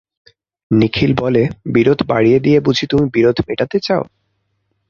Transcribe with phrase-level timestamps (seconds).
[0.71, 1.43] নিখিল বলে,
[1.73, 4.03] বিরোধ বাড়িয়ে দিয়ে বুঝি তুমি বিরোধ মেটাতে চাও?